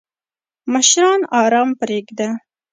[0.71, 2.27] مشران آرام پریږده!